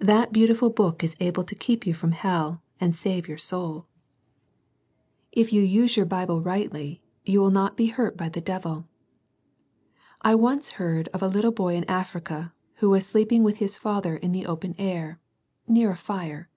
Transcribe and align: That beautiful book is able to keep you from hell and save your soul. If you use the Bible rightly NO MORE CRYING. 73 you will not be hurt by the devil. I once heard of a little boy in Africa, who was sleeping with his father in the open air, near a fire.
That 0.00 0.32
beautiful 0.32 0.70
book 0.70 1.04
is 1.04 1.14
able 1.20 1.44
to 1.44 1.54
keep 1.54 1.86
you 1.86 1.94
from 1.94 2.10
hell 2.10 2.60
and 2.80 2.96
save 2.96 3.28
your 3.28 3.38
soul. 3.38 3.86
If 5.30 5.52
you 5.52 5.62
use 5.62 5.94
the 5.94 6.04
Bible 6.04 6.40
rightly 6.40 6.80
NO 6.80 6.82
MORE 6.82 6.90
CRYING. 6.90 6.98
73 7.22 7.32
you 7.34 7.40
will 7.42 7.50
not 7.52 7.76
be 7.76 7.86
hurt 7.86 8.16
by 8.16 8.28
the 8.28 8.40
devil. 8.40 8.86
I 10.20 10.34
once 10.34 10.70
heard 10.70 11.06
of 11.14 11.22
a 11.22 11.28
little 11.28 11.52
boy 11.52 11.76
in 11.76 11.84
Africa, 11.84 12.52
who 12.78 12.90
was 12.90 13.06
sleeping 13.06 13.44
with 13.44 13.58
his 13.58 13.78
father 13.78 14.16
in 14.16 14.32
the 14.32 14.46
open 14.46 14.74
air, 14.78 15.20
near 15.68 15.92
a 15.92 15.96
fire. 15.96 16.48